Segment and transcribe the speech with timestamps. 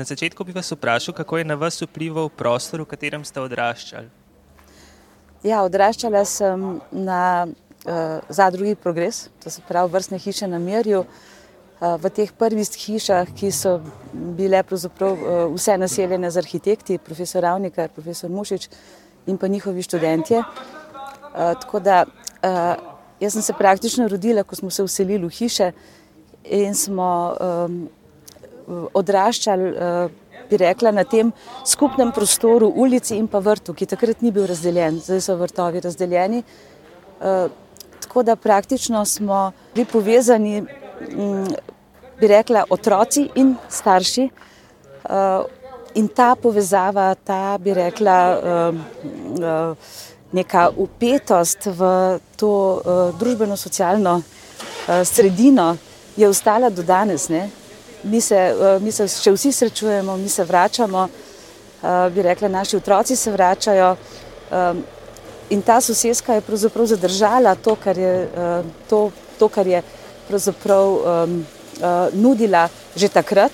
[0.00, 4.08] Na začetku bi vas vprašal, kako je na vas vplival prostor, v katerem ste odraščali.
[5.44, 11.02] Ja, odraščala sem na uh, zadrugi Progres, to se pravi vrstne hiše na Mirju.
[11.04, 13.76] Uh, v teh prvih hišah, ki so
[14.40, 18.70] bile uh, vse naseljene z arhitekti, profesor Ravnikar, profesor Mušič
[19.28, 20.40] in pa njihovi študentje.
[20.40, 22.72] Uh, tako da uh,
[23.20, 25.72] jaz sem se praktično rodila, ko smo se vselili v hiše
[26.44, 27.82] in smo um,
[28.94, 30.10] odraščali, uh,
[30.50, 31.32] bi rekla, na tem
[31.66, 36.42] skupnem prostoru, ulici in pa vrtu, ki takrat ni bil razdeljen, zdaj so vrtovi razdeljeni.
[37.20, 37.50] Uh,
[38.00, 41.46] tako da praktično smo bili povezani, um,
[42.20, 44.28] bi rekla, otroci in starši.
[45.94, 48.16] In ta povezava, ta bi rekla,
[50.32, 51.88] neka upetost v
[52.36, 52.50] to
[53.18, 54.20] družbeno-socialno
[55.04, 55.76] sredino
[56.16, 57.28] je ostala do danes.
[57.28, 57.48] Ne?
[58.02, 62.76] Mi se, uh, mi se še vsi srečujemo, mi se vračamo, uh, bi rekla, naši
[62.76, 63.96] otroci se vračajo.
[64.50, 64.82] Um,
[65.50, 69.82] in ta sosedska je pravzaprav zadržala to, kar je, uh, to, to, kar je
[70.28, 71.44] pravzaprav um,
[71.80, 73.52] uh, nudila že takrat,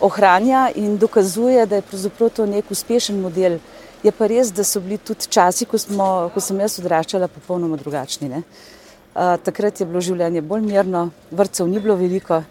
[0.00, 3.58] ohranja in dokazuje, da je pravzaprav to nek uspešen model.
[4.02, 7.76] Je pa res, da so bili tudi časi, ko, smo, ko sem jaz odraščala, popolnoma
[7.76, 8.30] drugačni.
[8.32, 12.42] Uh, takrat je bilo življenje bolj mirno, vrtcev ni bilo veliko,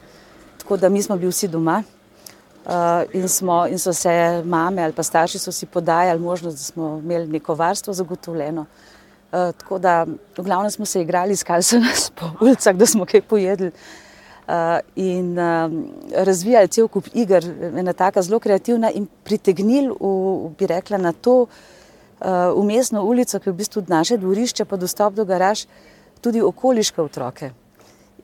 [0.70, 1.84] tako da mi smo bili vsi doma.
[2.66, 2.74] Uh,
[3.14, 7.28] in, smo, in so se mame ali pa starši si podajali možnost, da smo imeli
[7.28, 8.62] neko varstvo zagotovljeno.
[8.62, 10.06] Uh, tako da,
[10.38, 13.72] v glavnem smo se igrali, iskali so nas po ulicah, da smo kaj pojedli.
[14.48, 14.54] Uh,
[14.96, 15.72] in uh,
[16.14, 17.46] razvijali cel kup iger,
[17.78, 21.46] ena taka zelo kreativna in pritegnili, v, bi rekla, na to
[22.56, 25.66] umestno ulico, ki je v bistvu naše dvorišče, pa dostop do garaž,
[26.22, 27.52] tudi okoliške otroke.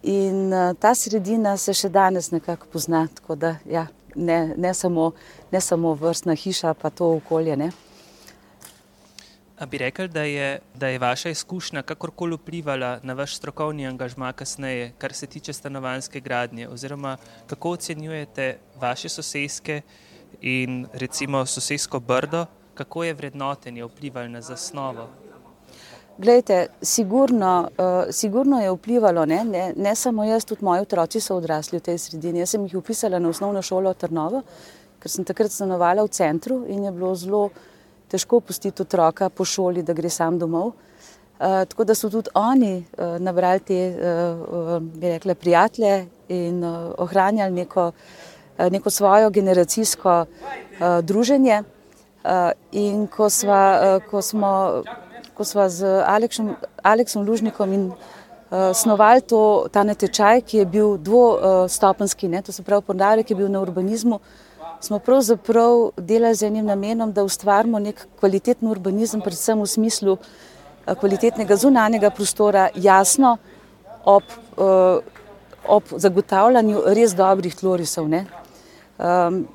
[0.05, 5.11] In uh, ta sredina se še danes nekako pozna, tako da ja, ne, ne, samo,
[5.51, 7.55] ne samo vrstna hiša, pa to okolje.
[7.57, 7.71] Ne.
[9.57, 14.29] A bi rekli, da je, da je vaša izkušnja kakorkoli vplivala na vaš strokovni angažma
[14.33, 17.17] kasneje, kar se tiče stanovanske gradnje, oziroma
[17.47, 19.81] kako ocenjujete vaše sosedske
[20.41, 22.45] in recimo sosedsko brdo,
[22.75, 25.24] kako je vrednotenje vplivalo na zasnovo?
[26.17, 29.43] Glejte, sigurno, uh, sigurno je vplivalo, ne?
[29.43, 32.39] Ne, ne samo jaz, tudi moji otroci so odrasli v tej sredini.
[32.39, 34.39] Jaz sem jih upisala na osnovno šolo Trnovo,
[35.03, 37.49] ker sem takrat stanovala v centru in je bilo zelo
[38.07, 40.71] težko pustiti otroka po šoli, da gre sam domov.
[41.35, 46.93] Uh, tako da so tudi oni uh, nabrali te, uh, bi rekla, prijatelje in uh,
[46.97, 51.63] ohranjali neko, uh, neko svojo generacijsko uh, druženje.
[52.23, 53.63] Uh, in ko, sva,
[53.97, 54.81] uh, ko, smo,
[55.35, 60.97] ko sva z Aleksom, Aleksom Lužnikom in uh, snovali to, ta natečaj, ki je bil
[60.97, 64.45] dvostopenski, uh, to se pravi, podarek je bil na urbanizmu, uh,
[64.81, 70.95] smo pravzaprav delali z enim namenom, da ustvarimo nek kvaliteten urbanizem, predvsem v smislu eh,
[70.95, 73.37] kvalitetnega zunanjega prostora, jasno
[74.05, 74.23] ob,
[74.57, 75.01] uh,
[75.65, 78.05] ob zagotavljanju res dobrih tlorisov.
[78.05, 79.47] Um,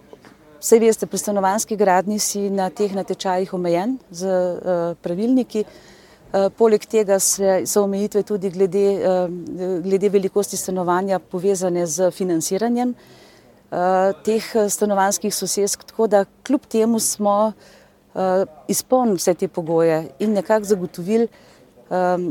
[0.61, 5.63] Vse veste, pri stanovanski gradni si na teh natečajih omejen z uh, pravilniki.
[5.65, 9.33] Uh, poleg tega se, so omejitve tudi glede, uh,
[9.81, 12.93] glede velikosti stanovanja povezane z financiranjem.
[13.71, 17.53] Uh, teh eh, stanovanjskih sosedsk, tako da kljub temu smo
[18.69, 21.29] izpolnili vse te pogoje in nekako zagotovili
[21.89, 22.25] um,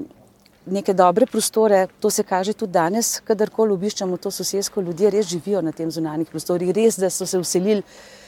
[0.65, 1.87] neke dobre prostore.
[1.99, 6.27] To se kaže tudi danes, kadarkoli obiščamo to sosedsko, ljudje res živijo na tem zunanjih
[6.27, 6.73] prostorih.
[6.75, 8.18] Res, da so se vselili uh,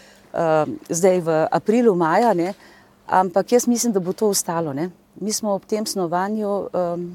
[0.89, 2.53] zdaj v aprilu, maja, ne?
[3.11, 4.73] ampak jaz mislim, da bo to ostalo.
[4.73, 4.89] Ne?
[5.19, 7.05] Mi smo ob tem snovanju, um,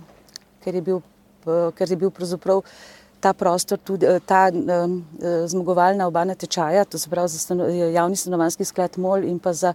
[0.64, 1.00] ker je bil,
[1.46, 2.60] uh, ker je bil pravzaprav
[3.20, 4.98] ta prostor, tudi eh, ta um,
[5.48, 9.72] zmagovalna oba natečaja, to se pravi za stano, javni stanovanski sklad MOL in pa za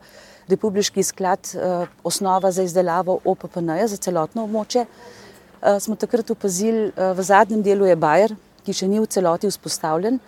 [0.48, 7.12] republiški sklad uh, osnova za izdelavo OPPN-ja za celotno območje, uh, smo takrat opazili, uh,
[7.18, 10.20] v zadnjem delu je Bajer, ki še ni v celoti vzpostavljen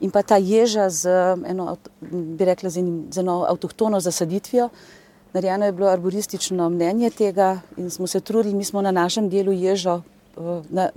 [0.00, 1.10] in pa ta ježa z
[1.46, 4.68] eno, bi rekla, z, enim, z eno avtohtono zasaditvijo.
[5.32, 9.52] Narejeno je bilo arboristično mnenje tega in smo se trudili, mi smo na našem delu
[9.52, 10.00] ježo
[10.40, 10.88] Eh, na,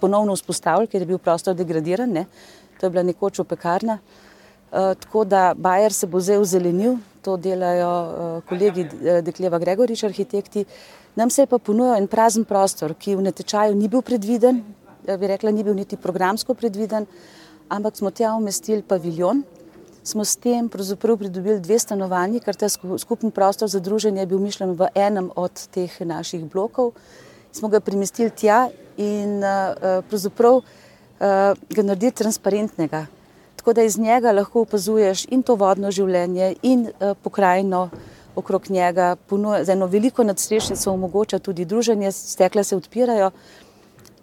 [0.00, 2.10] ponovno vzpostavili, ker je bil prostor degradiran.
[2.10, 2.26] Ne?
[2.80, 3.98] To je bila nekoč opekarna.
[4.74, 8.88] Uh, tako da Bajer se bo zdaj ozelenil, to delajo uh, kolegi
[9.22, 10.64] Dekleva Gregorič, arhitekti.
[11.14, 14.58] Nam se je pa ponujal en prazen prostor, ki v natečaju ni bil predviden,
[15.06, 17.06] bi rekla, ni bil niti programsko predviden,
[17.68, 19.42] ampak smo tja umestili paviljon.
[20.04, 22.68] Smo s tem pridobili dve stanovanji, ker ta
[22.98, 26.92] skupni prostor za druženje je bil mišljen v enem od teh naših blokov.
[27.52, 30.64] Smo ga premestili tja in uh, pravzaprav uh,
[31.70, 33.06] ga narediti transparentnega.
[33.56, 36.90] tako da iz njega lahko opazuješ in to vodno življenje, in
[37.22, 37.88] pokrajino
[38.36, 39.16] okrog njega,
[39.62, 43.30] za eno veliko nadstrešnico omogoča tudi druženje, stekla se odpirajo.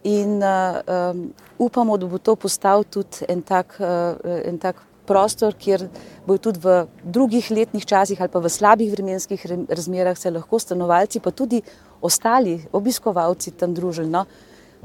[0.04, 1.16] In uh,
[1.58, 4.18] upamo, da bo to postal tudi en tak, uh,
[4.48, 5.86] en tak prostor, kjer
[6.26, 11.20] bo tudi v drugih letnih časih ali pa v slabih vremenskih razmerah se lahko stanovalci,
[11.20, 11.62] pa tudi
[12.02, 14.10] ostali obiskovalci tam družili.
[14.10, 14.26] No.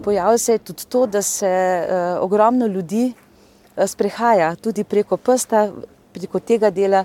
[0.02, 5.70] Pojavlja se tudi to, da se uh, ogromno ljudi uh, sprehaja tudi preko prsta,
[6.12, 7.04] preko tega dela.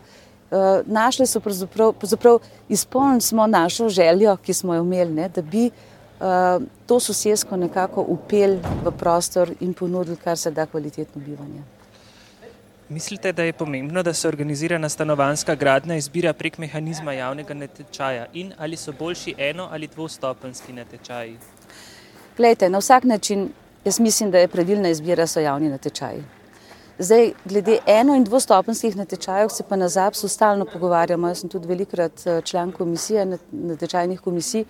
[0.52, 5.42] Uh, našli so pravzaprav, pravzaprav izpolnili smo našo željo, ki smo jo imeli, ne, da
[5.42, 5.91] bi uh,
[6.86, 11.64] to sosedsko nekako upel v prostor in ponudil kar se da kvalitetno bivanje.
[12.90, 18.54] Mislite, da je pomembno, da se organizirana stanovanska gradnja izbira prek mehanizma javnega natečaja in
[18.58, 21.38] ali so boljši eno ali dvostopenski natečaji?
[22.38, 23.50] Glejte, na vsak način
[23.86, 26.24] jaz mislim, da je pravilna izbira so javni natečaji.
[27.00, 31.28] Zdaj, glede eno- in dvostopenskih natečajev se pa na ZAPS-u stalno pogovarjamo.
[31.28, 34.66] Jaz sem tudi velikrat eh, član komisije, natečajnih komisij.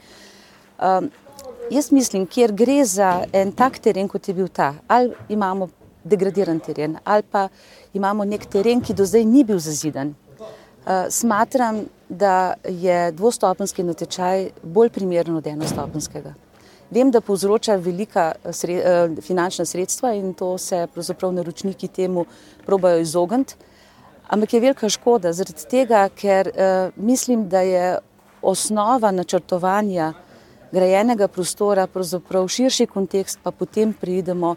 [0.79, 1.11] Um,
[1.71, 5.69] Jaz mislim, kjer gre za en tak teren, kot je bil ta, ali imamo
[6.03, 7.45] degradiran teren, ali pa
[7.93, 10.11] imamo nek teren, ki do zdaj ni bil zazidan.
[10.41, 16.33] Uh, smatram, da je dvostopenski natečaj bolj primeren od enostopenskega.
[16.91, 22.25] Vem, da povzroča velika sre, uh, finančna sredstva in to se pravzaprav naročniki temu
[22.65, 23.55] probajo izogniti,
[24.27, 27.97] ampak je velika škoda zaradi tega, ker uh, mislim, da je
[28.41, 30.13] osnova načrtovanja
[30.71, 34.55] grajenega prostora, pravzaprav širši kontekst, pa potem pridemo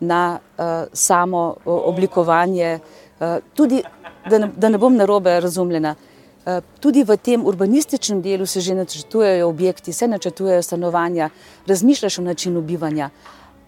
[0.00, 2.78] na uh, samo oblikovanje.
[3.20, 3.82] Uh, tudi,
[4.30, 8.74] da ne, da ne bom narobe razumljena, uh, tudi v tem urbanističnem delu se že
[8.74, 11.30] načrtujejo objekti, se načrtujejo stanovanja,
[11.66, 13.10] razmišljaš o načinu bivanja.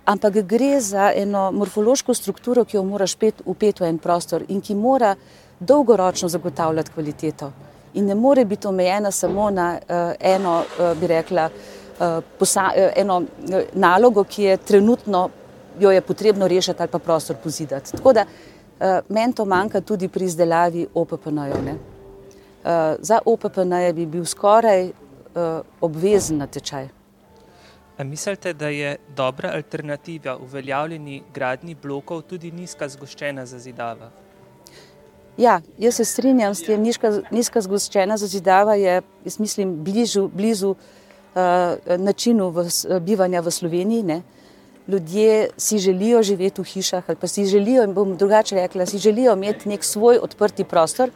[0.04, 4.74] Ampak gre za eno morfološko strukturo, ki jo moraš upeti v en prostor in ki
[4.74, 5.14] mora
[5.60, 7.52] dolgoročno zagotavljati kvaliteto
[7.94, 11.73] in ne more biti omejena samo na uh, eno, uh, bi rekla, uh,
[12.38, 15.30] posa, uh, eno uh, nalogo, ki je trenutno
[15.78, 17.92] jo je potrebno rešiti ali pa prostor pozidati.
[17.92, 18.24] Tako da
[19.08, 21.74] meni to manjka tudi pri izdelavi OPPN-ja.
[21.74, 24.90] Uh, za OPPN-je bi bil skoraj
[25.80, 26.88] obvezen natečaj.
[27.98, 34.10] A mislite, da je dobra alternativa uveljavljeni gradni blokov tudi nizka zgoščena zazidava?
[35.36, 40.74] Ja, jaz se strinjam s tem, nizka, nizka zgoščena zazidava je, jaz mislim, bližu, blizu
[41.98, 42.68] načinu v,
[43.00, 44.02] bivanja v Sloveniji.
[44.02, 44.22] Ne.
[44.88, 49.32] Ljudje si želijo živeti v hišah ali pa si želijo, bom drugače rekla, si želijo
[49.32, 51.10] imeti nek svoj odprti prostor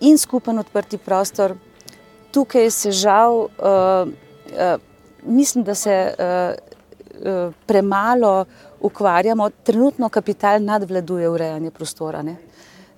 [0.00, 1.54] in skupen odprti prostor.
[2.30, 3.48] Tukaj se žal, uh,
[4.06, 4.80] uh,
[5.22, 6.54] mislim, da se uh,
[7.26, 8.44] uh, premalo
[8.80, 12.22] ukvarjamo, trenutno kapital nadvladuje urejanje prostora.
[12.22, 12.36] Ne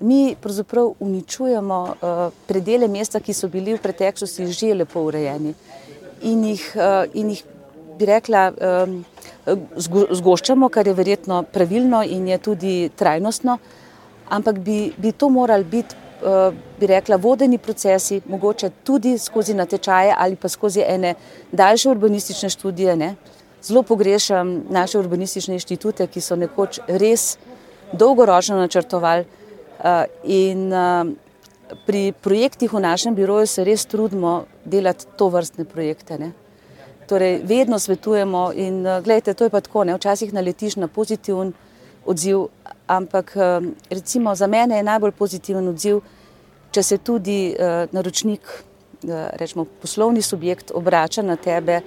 [0.02, 5.54] mi pravzaprav uničujemo uh, predele mesta, ki so bili v preteklosti že lepo urejeni
[6.22, 7.42] in jih, uh, in jih
[7.98, 8.46] bi rekla,
[10.16, 13.58] zgoščamo, kar je verjetno pravilno in je tudi trajnostno,
[14.32, 20.14] ampak bi, bi to morali biti, uh, bi rekla, vodeni procesi, mogoče tudi skozi natečaje
[20.18, 21.14] ali pa skozi ene
[21.52, 22.96] daljše urbanistične študije.
[22.96, 23.14] Ne?
[23.62, 27.36] Zelo pogrešam naše urbanistične inštitute, ki so nekoč res
[27.92, 29.26] dolgoročno načrtovali
[29.82, 31.04] Eh, in eh,
[31.86, 36.18] pri projektih v našem biroju se res trudimo delati to vrstne projekte.
[36.18, 36.32] Ne.
[37.08, 39.94] Torej, vedno svetujemo in eh, gledajte, to je pa tako, ne.
[39.94, 41.52] včasih naletiš na pozitiven
[42.06, 42.46] odziv,
[42.86, 43.36] ampak
[43.90, 46.00] recimo za mene je najbolj pozitiven odziv,
[46.70, 47.54] če se tudi
[47.92, 48.40] naročnik,
[49.38, 51.80] rečemo poslovni subjekt, obrača na tebe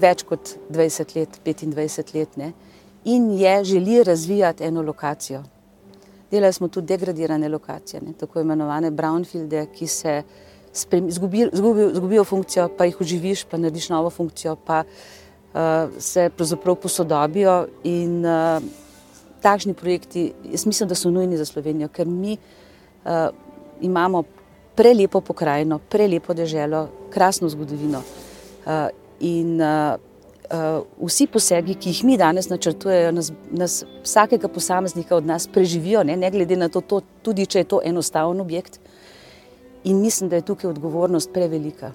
[0.00, 2.52] več kot 20 let, 25 let ne,
[3.04, 5.42] in je želi razvijati eno lokacijo.
[6.30, 10.22] Delali smo tudi degradirane lokacije, ne, tako imenovane brownfielde, ki se
[11.08, 15.60] izgubijo funkcijo, pa jih oživiš, pa narediš novo funkcijo, pa uh,
[15.98, 17.66] se pravzaprav posodobijo.
[17.84, 18.62] In uh,
[19.42, 23.10] takšni projekti, jaz mislim, da so nujni za Slovenijo, ker mi uh,
[23.80, 24.22] imamo
[24.76, 28.02] prelepo pokrajino, prelepo deželo, krasno zgodovino.
[28.66, 28.88] Uh,
[29.20, 29.98] in uh,
[30.50, 36.04] uh, vsi posegi, ki jih mi danes načrtujemo, nas, nas vsakega posameznika od nas preživijo,
[36.04, 38.80] ne, ne glede na to, to, tudi če je to enostaven objekt.
[39.84, 41.92] In mislim, da je tukaj odgovornost prevelika.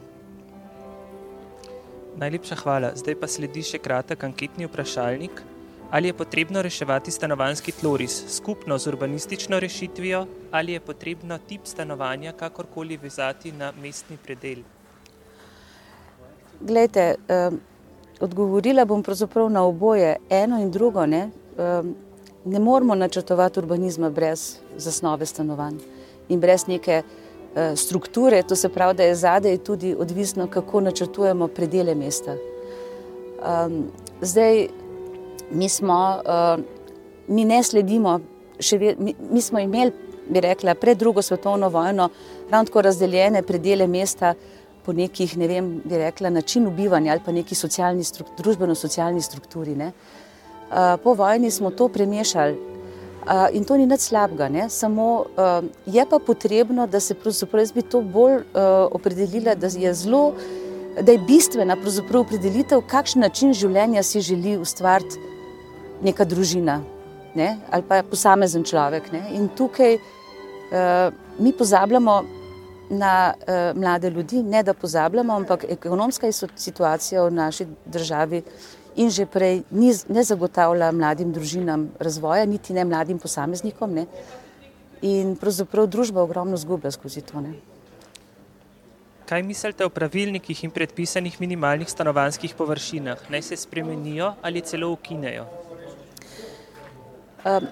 [2.17, 2.91] Najlepša hvala.
[2.95, 5.43] Zdaj pa sledi še kratek anketni vprašalnik.
[5.91, 12.33] Ali je potrebno reševati stanovanjski tloris skupno z urbanistično rešitvijo, ali je potrebno tip stanovanja
[12.33, 14.65] kakorkoli vezati na mestni predel?
[16.59, 17.61] Glejte, um,
[18.19, 21.05] Odgovorila bom pravzaprav na oboje, eno in drugo.
[21.05, 21.29] Ne?
[22.45, 25.77] ne moremo načrtovati urbanizma brez zasnove stanovanj
[26.29, 27.24] in brez neke uh,
[27.75, 32.35] strukture, to se pravi, da je zadej tudi odvisno, kako načrtujemo predele mesta.
[32.35, 33.87] Um,
[34.21, 34.67] zdaj,
[35.51, 36.63] mi smo, uh,
[37.27, 38.19] mi ne sledimo,
[38.71, 39.91] ve, mi, mi smo imeli,
[40.29, 42.09] bi rekla, pred drugo svetovno vojno,
[42.49, 44.33] ravno tako razdeljene predele mesta
[44.85, 48.03] po nekih, ne vem, bi rekla, načinu bivanja ali pa neki socialni,
[48.37, 49.75] družbeno-socialni strukturi.
[49.75, 49.91] Ne.
[50.69, 52.74] Uh, po vojni smo to premešali
[53.53, 54.69] in to ni nič slabega, ne.
[54.69, 58.43] samo uh, je pa potrebno, da se pravzaprav jaz bi to bolj uh,
[58.91, 60.33] opredelila, da je zelo
[61.01, 61.75] da je bistvena
[62.19, 65.19] opredelitev, kakšen način življenja si želi ustvariti
[66.01, 66.79] neka družina
[67.35, 67.57] ne?
[67.71, 69.11] ali pa posamezen človek.
[69.11, 69.21] Ne?
[69.35, 72.23] In tukaj uh, mi pozabljamo
[72.89, 78.41] na uh, mlade ljudi, ne da pozabljamo, ampak ekonomska situacija v naši državi
[78.95, 83.93] in že prej ni, ne zagotavlja mladim družinam razvoja, niti ne mladim posameznikom.
[83.93, 84.05] Ne?
[85.05, 87.41] In pravzaprav družba ogromno zgublja skozi to.
[87.43, 87.55] Ne?
[89.25, 93.29] Kaj mislite o pravilnikih in predpisanih minimalnih stanovanjskih površinah?
[93.29, 95.47] Naj se spremenijo ali celo ukinejo?
[97.45, 97.67] Um,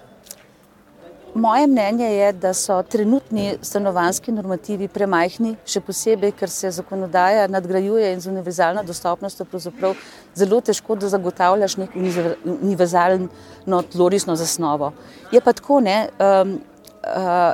[1.36, 8.14] moje mnenje je, da so trenutni stanovanjski normativi premajhni, še posebej, ker se zakonodaja nadgrajuje
[8.14, 9.46] in z univerzalno dostopnostjo
[10.36, 11.98] zelo težko, da zagotavljaš nek
[12.46, 14.94] univerzalno tlorisno zasnovo.
[15.32, 16.58] Je pa tako, ne, um,
[17.04, 17.54] uh,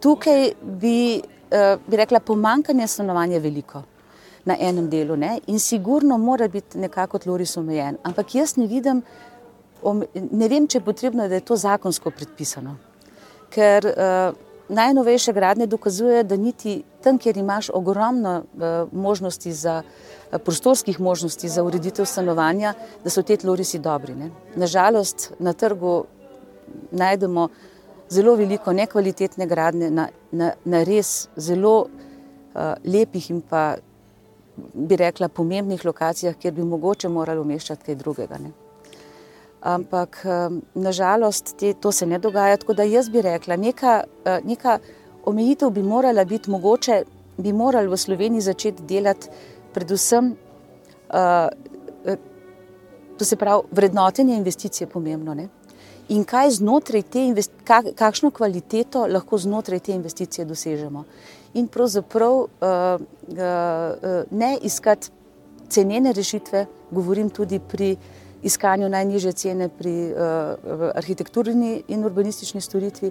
[0.00, 3.82] tukaj bi Eh, bi rekla, pomankanje stanovanja veliko
[4.44, 5.40] na enem delu ne?
[5.46, 7.96] in sigurno mora biti nekako tloris omejen.
[8.02, 9.02] Ampak jaz ne vidim,
[10.30, 12.76] ne vem, če je potrebno, da je to zakonsko predpisano.
[13.50, 14.36] Ker uh,
[14.68, 21.48] najnovejše gradnje dokazujejo, da niti tam, kjer imaš ogromno uh, možnosti za uh, prostorskih možnosti
[21.48, 24.14] za ureditev stanovanja, da so te tlorisi dobri.
[24.14, 24.30] Ne?
[24.54, 26.04] Nažalost, na trgu
[26.90, 27.48] najdemo
[28.08, 33.76] zelo veliko nekvalitetne gradnje na, na, na res zelo uh, lepih in pa
[34.74, 38.38] bi rekla pomembnih lokacijah, kjer bi mogoče morali umeščati kaj drugega.
[38.38, 38.50] Ne.
[39.60, 40.22] Ampak
[40.74, 44.78] nažalost te, to se ne dogaja, tako da jaz bi rekla, neka, uh, neka
[45.28, 47.02] omejitev bi morala biti mogoče,
[47.36, 49.28] bi morali v Sloveniji začeti delati
[49.74, 50.32] predvsem,
[51.12, 52.16] uh,
[53.18, 55.34] to se pravi, vrednotenje investicije pomembno.
[55.34, 55.48] Ne
[56.10, 61.04] in kaj znotraj te investicije, kakšno kvaliteto lahko znotraj te investicije dosežemo.
[61.54, 63.38] In pravzaprav uh, uh,
[64.30, 65.10] ne iskati
[65.68, 67.96] cenene rešitve, govorim tudi pri
[68.42, 73.10] iskanju najniže cene pri uh, arhitekturni in urbanistični storitvi,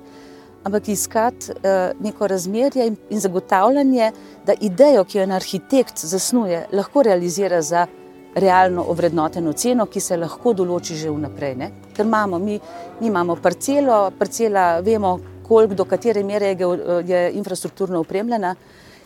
[0.63, 4.12] ampak iskati uh, neko razmerje in, in zagotavljanje,
[4.45, 7.88] da idejo, ki jo en arhitekt zasnuje, lahko realizira za
[8.36, 11.55] realno ovrednoteno ceno, ki se lahko določi že vnaprej.
[11.55, 11.71] Ne?
[11.93, 12.59] Ker imamo, mi,
[13.00, 16.67] mi imamo parcelo, parcela, vemo, koliko do katere mere je,
[17.05, 18.55] je infrastrukturno opremljena,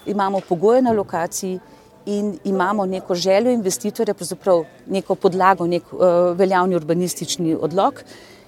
[0.06, 1.60] imamo pogoje na lokaciji
[2.05, 6.00] in imamo neko željo investitorja, pravzaprav neko podlago, nek uh,
[6.38, 8.03] veljavni urbanistični odlog,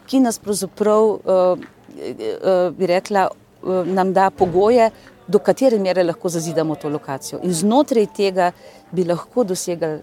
[0.07, 3.27] ki nas pravzaprav, uh, uh, bi rekla,
[3.63, 4.89] uh, nam da pogoje,
[5.27, 7.39] do katere mere lahko zazidamo to lokacijo.
[7.43, 8.51] In znotraj tega
[8.91, 10.01] bi lahko dosegali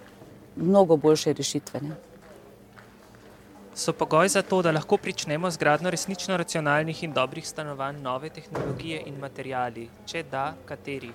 [0.57, 1.81] mnogo boljše rešitve.
[1.81, 1.95] Ne?
[3.75, 8.29] So pogoj za to, da lahko pričnemo z gradno resnično racionalnih in dobrih stanovanj, nove
[8.29, 9.89] tehnologije in materijali?
[10.07, 11.13] Če da, kateri?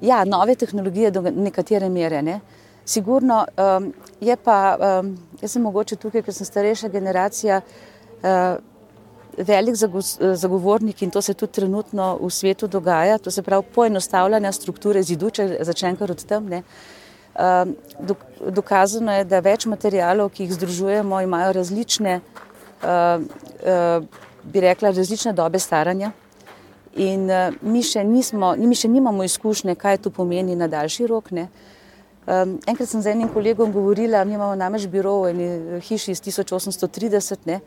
[0.00, 2.22] Ja, nove tehnologije do nekatere mere.
[2.22, 2.40] Ne?
[2.84, 7.60] Sigurno um, je pa, um, jaz sem mogoče tukaj, ker sem starejša generacija,
[8.22, 8.56] uh,
[9.36, 9.76] velik
[10.34, 15.30] zagovornik in to se tudi trenutno v svetu dogaja, to se pravi poenostavljanja strukture zidu,
[15.30, 16.48] če začnem kar od tam.
[16.48, 16.62] Ne?
[17.34, 17.72] Ehm,
[18.50, 22.20] dokazano je, da več materijalov, ki jih združujemo, imajo različne,
[22.82, 23.28] ehm,
[23.62, 24.08] ehm,
[24.44, 26.10] bi rekla, različne dobe staranja.
[26.98, 27.28] In
[27.62, 31.30] mi še, nismo, mi še nimamo izkušnje, kaj to pomeni na daljši rok.
[31.30, 31.46] Ne.
[32.26, 37.46] Enkrat sem z enim kolegom govorila, mi imamo namreč biro v eni hiši iz 1830,
[37.46, 37.60] ne.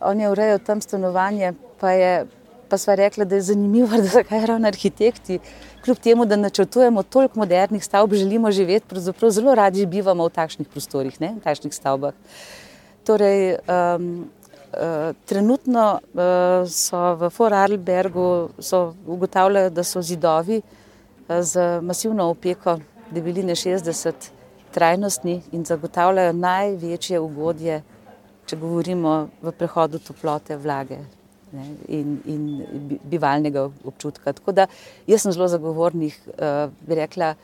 [0.00, 2.26] on je urejal tam stanovanje, pa, je,
[2.68, 5.38] pa sva rekla, da je zanimivo, da zakaj ravno arhitekti
[5.84, 10.68] kljub temu, da načrtujemo toliko modernih stavb, želimo živeti, pravzaprav zelo radi bivamo v takšnih
[10.68, 12.14] prostorih, ne, v takšnih stavbah.
[13.06, 14.30] Torej, um,
[15.24, 18.48] trenutno uh, so v Vorarlbergu
[19.06, 22.78] ugotavljajo, da so zidovi uh, z masivno opeko
[23.10, 24.12] debeline 60
[24.72, 27.82] trajnostni in zagotavljajo največje ugodje,
[28.46, 30.98] če govorimo v prehodu toplote vlage
[31.52, 34.32] ne, in, in bivalnega občutka.
[34.32, 34.66] Tako da
[35.06, 36.16] jaz sem zelo zagovornik,
[36.80, 37.34] bi rekla,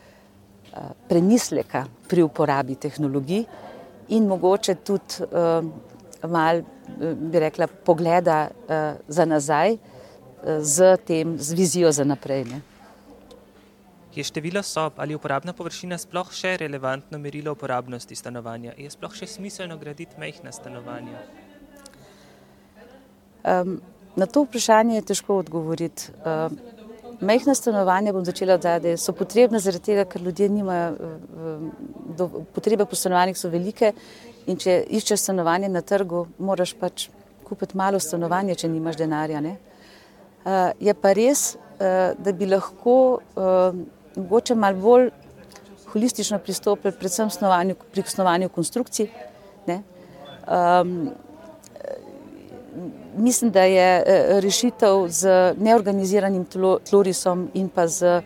[1.08, 3.44] premisleka pri uporabi tehnologij
[4.08, 5.64] in mogoče tudi uh,
[6.30, 6.62] mal
[6.96, 8.48] bi rekla, pogleda
[9.08, 9.76] za nazaj
[10.60, 12.44] z, tem, z vizijo za naprej.
[12.44, 12.60] Ne.
[14.18, 18.72] Je število sob ali uporabna površina sploh še relevantno merilo uporabnosti stanovanja?
[18.74, 21.20] Je sploh še smiselno graditi mehna stanovanja?
[23.46, 23.78] Um,
[24.18, 26.10] na to vprašanje je težko odgovoriti.
[26.26, 26.58] Um,
[27.20, 31.70] mehna stanovanja, bom začela odzadaj, so potrebna zaradi tega, ker ljudje nimajo, um,
[32.18, 33.92] do, potrebe po stanovanjih so velike
[34.48, 37.08] in če iščeš stanovanje na trgu, moraš pač
[37.48, 39.42] kupiti malo stanovanja, če nimaš denarja.
[39.44, 43.76] Uh, je pa res, uh, da bi lahko uh,
[44.16, 45.10] mogoče malo bolj
[45.92, 49.08] holistično pristopili, predvsem snovanju, pri snovanju konstrukcij.
[50.48, 51.10] Um,
[53.16, 53.88] mislim, da je
[54.40, 56.46] rešitev z neorganiziranim
[56.88, 58.20] tlorisom in pa z,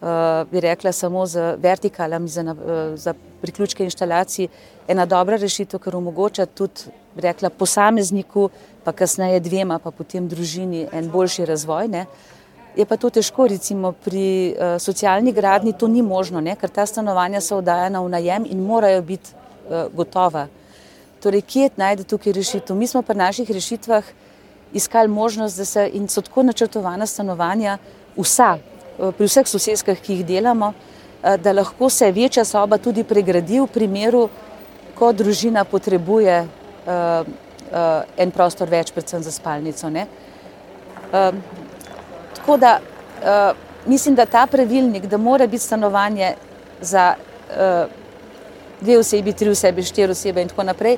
[0.00, 0.08] uh,
[0.50, 4.48] bi rekla, samo z vertikalami za, uh, za priključke inštalacij
[4.88, 8.48] ena dobra rešitev, ker omogoča tudi, rekla, posamezniku,
[8.84, 11.88] pa kasneje dvema, pa potem družini en boljši razvoj.
[11.88, 12.06] Ne?
[12.76, 16.54] Je pa to težko, recimo pri uh, socialni gradni to ni možno, ne?
[16.56, 20.46] ker ta stanovanja so oddajena v najem in morajo biti uh, gotova.
[21.22, 22.76] Torej, kje najde tukaj rešitev?
[22.78, 24.04] Mi smo pri naših rešitvah
[24.72, 27.78] iskali možnost, da se in so tako načrtovana stanovanja
[28.16, 33.04] vsa, uh, pri vseh sosedskah, ki jih delamo, uh, da lahko se večja soba tudi
[33.04, 34.28] pregradi v primeru,
[34.94, 39.86] ko družina potrebuje uh, uh, en prostor več, predvsem za spalnico.
[39.88, 41.34] Uh,
[42.38, 43.56] Tako da uh,
[43.86, 46.34] mislim, da ta pravilnik, da mora biti stanovanje
[46.80, 47.90] za uh,
[48.80, 50.96] dve osebi, tri osebe, štiri osebe in tako naprej,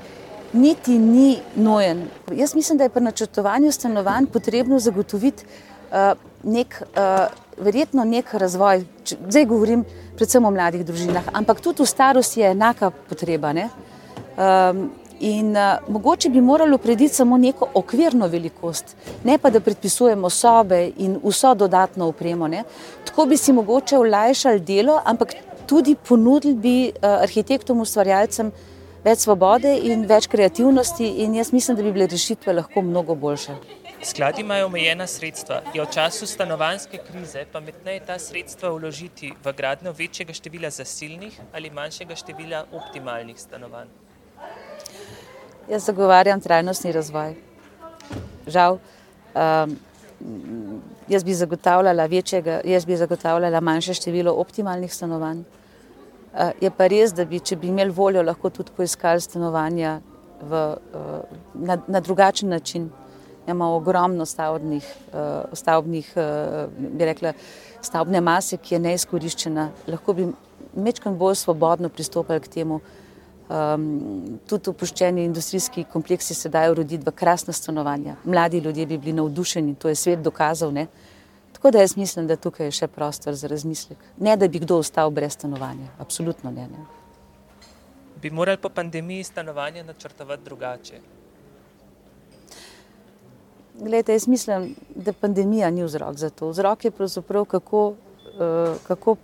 [0.52, 2.08] niti ni nojen.
[2.34, 5.96] Jaz mislim, da je pri načrtovanju stanovanj potrebno zagotoviti uh,
[6.42, 7.26] nek, uh,
[7.61, 8.85] verjetno nek razvoj.
[9.29, 9.85] Zdaj govorim
[10.17, 13.55] predvsem o mladih družinah, ampak tudi v starosti je enaka potreba.
[14.37, 14.90] Um,
[15.21, 20.79] In uh, mogoče bi moralo prediti samo neko okvirno velikost, ne pa da predpisujemo sobe
[20.97, 22.49] in vso dodatno upremo.
[22.49, 22.62] Ne.
[23.05, 25.35] Tako bi si mogoče olajšali delo, ampak
[25.66, 28.49] tudi ponudili bi uh, arhitektom, ustvarjalcem
[29.05, 33.59] več svobode in več kreativnosti in jaz mislim, da bi bile rešitve lahko mnogo boljše.
[34.02, 35.60] Skladi imajo omejena sredstva.
[35.74, 41.70] Je v času stanovanske krize pametneje ta sredstva vložiti v gradnjo večjega števila zasilnih ali
[41.70, 43.88] manjšega števila optimalnih stanovanj?
[45.68, 47.34] Jaz zagovarjam trajnostni razvoj.
[48.46, 49.76] Žal, um,
[51.08, 51.34] jaz bi
[52.08, 55.38] večjega, jaz bi zagotavljala manjše število optimalnih stanovanj.
[55.38, 60.00] Uh, je pa res, da bi, če bi imeli voljo, lahko tudi poiskali stanovanja
[60.40, 62.90] v, uh, na, na drugačen način.
[63.50, 67.32] Imamo ogromno stavbnih, uh, stavbnih uh, bi rekla,
[67.82, 69.68] stavbne mase, ki je neizkoriščena.
[69.90, 70.28] Lahko bi
[70.74, 72.80] mečkam bolj svobodno pristopili k temu,
[73.50, 78.14] Um, tudi opuščeni industrijski kompleksi se dajo roditi v krasna stanovanja.
[78.24, 80.70] Mladi ljudje bi bili navdušeni, to je svet dokazal.
[80.72, 80.86] Ne?
[81.52, 83.98] Tako da jaz mislim, da tukaj je še prostor za razmislek.
[84.22, 85.90] Ne, da bi kdo ostal brez stanovanja.
[85.98, 86.68] Absolutno ne.
[86.70, 86.84] ne.
[88.22, 91.00] Bi morali po pandemiji stanovanje načrtovati drugače?
[93.81, 96.49] Glede, jaz mislim, da pandemija ni vzrok za to.
[96.49, 99.16] Vzrok je pravzaprav, kako, uh, kako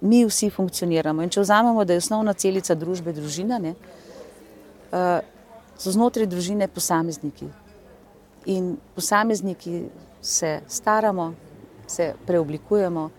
[0.00, 1.22] mi vsi funkcioniramo.
[1.22, 3.74] In če vzamemo, da je osnovna celica družbe družina, ne,
[4.92, 5.20] uh,
[5.76, 7.50] so znotraj družine posamezniki.
[8.46, 9.84] In posamezniki
[10.22, 11.34] se staramo,
[11.86, 13.10] se preoblikujemo,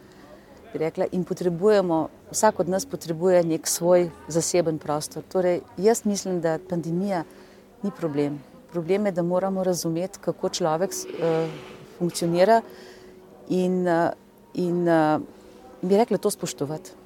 [0.74, 5.24] rekla, in potrebujemo, vsak od nas potrebuje nek svoj zaseben prostor.
[5.30, 7.24] Torej, jaz mislim, da pandemija
[7.84, 8.42] ni problem.
[8.72, 11.50] Problem je, da moramo razumeti, kako človek uh,
[11.98, 12.62] funkcionira
[13.50, 14.10] in, uh,
[14.54, 15.22] in uh,
[15.82, 17.01] bi rekla to spoštovati.